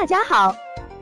[0.00, 0.54] 大家好，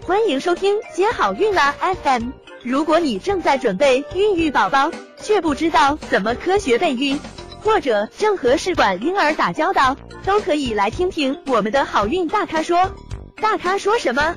[0.06, 2.30] 欢迎收听接好运啦 FM。
[2.62, 7.20] 如果你正在准备孕育宝宝，却不知道怎么科学备孕，
[7.60, 9.94] 或者正和试管婴儿打交道，
[10.24, 12.90] 都可以来听听我们的好运大咖说。
[13.36, 14.34] 大咖说什么？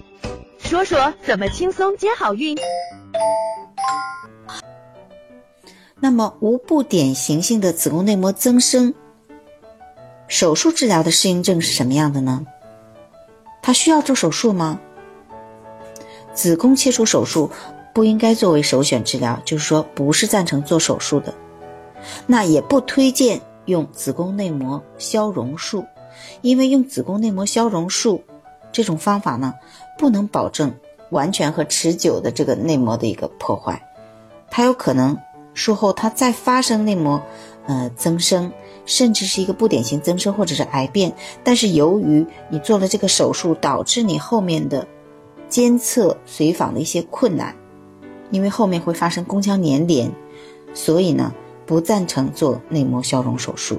[0.59, 2.57] 说说怎么轻松接好运。
[6.01, 8.93] 那么无不典型性的子宫内膜增生，
[10.27, 12.45] 手术治疗的适应症是什么样的呢？
[13.61, 14.79] 他需要做手术吗？
[16.33, 17.49] 子宫切除手术
[17.93, 21.33] 不应该作为首选治疗，就是说不是赞成做手术的。
[22.25, 25.85] 那也不推荐用子宫内膜消融术，
[26.41, 28.23] 因为用子宫内膜消融术
[28.71, 29.53] 这种方法呢，
[29.97, 30.73] 不能保证
[31.09, 33.81] 完全和持久的这个内膜的一个破坏，
[34.49, 35.17] 它有可能。
[35.55, 37.21] 术后它再发生内膜，
[37.65, 38.49] 呃增生，
[38.89, 44.85] 甚至是一个不典型增生或者是癌变，但是由于你做了这个手术，导致你后面的
[45.47, 47.55] 监测随访的一些困难，
[48.31, 50.11] 因为后面会发生宫腔粘连，
[50.73, 51.31] 所以呢
[51.67, 53.77] 不赞成做内膜消融手术。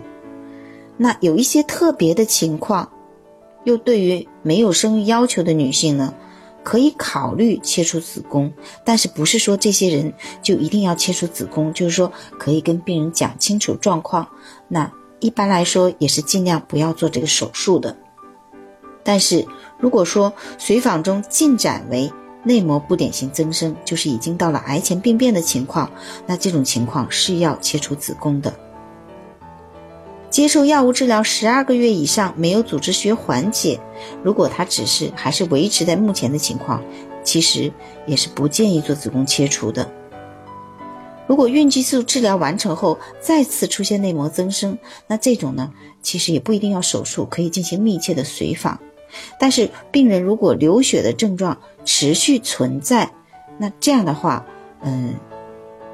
[0.97, 2.89] 那有一些特别的情况，
[3.65, 6.15] 又对于没有生育要求的女性呢？
[6.63, 8.53] 可以考虑切除子宫，
[8.85, 11.73] 但是不是说这些人就一定要切除子宫？
[11.73, 14.29] 就是说可以跟病人讲清楚状况。
[14.69, 17.97] 那一般来说也是尽量不要做这个手术的。
[19.03, 19.47] 但是
[19.79, 22.11] 如果说随访中进展为
[22.43, 25.91] 内膜不典型增生，就是已经到了癌前病变的情况，
[26.27, 28.53] 那这种情况是要切除子宫的。
[30.31, 33.81] 接受药物治疗十二个月以上没有组织学缓解，
[34.23, 36.83] 如果他只是还是维持在目前的情况，
[37.25, 37.73] 其实
[38.07, 39.91] 也是不建议做子宫切除的。
[41.31, 48.77] 如果孕激素治疗完成后再次出现内膜增生，那这种呢，其实也不一定要手术，可以进行密切的随访。
[49.39, 53.09] 但是病人如果流血的症状持续存在，
[53.59, 54.45] 那这样的话，
[54.83, 55.15] 嗯。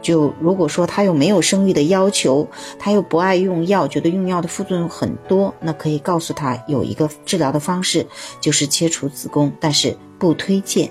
[0.00, 2.48] 就如果说他又没有生育的要求，
[2.78, 8.06] 他又不爱用药，觉得用药的副作用很多，那可以告诉他有一个治疗的方式，
[8.40, 10.90] 就是切除子宫，但是不推荐。